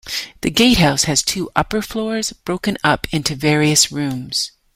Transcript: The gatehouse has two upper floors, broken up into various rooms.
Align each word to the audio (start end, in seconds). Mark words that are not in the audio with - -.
The 0.41 0.49
gatehouse 0.49 1.03
has 1.03 1.21
two 1.21 1.51
upper 1.55 1.79
floors, 1.83 2.33
broken 2.33 2.75
up 2.83 3.05
into 3.13 3.35
various 3.35 3.91
rooms. 3.91 4.49